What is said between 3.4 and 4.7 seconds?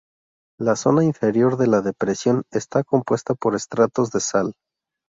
estratos de sal.